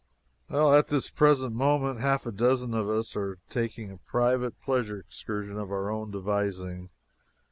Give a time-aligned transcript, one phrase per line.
[0.49, 5.59] At this present moment half a dozen of us are taking a private pleasure excursion
[5.59, 6.89] of our own devising.